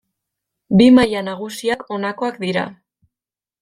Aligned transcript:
Bi 0.79 0.87
maila 0.95 1.23
nagusiak 1.29 1.87
honakoak 1.91 2.43
dira. 2.49 2.69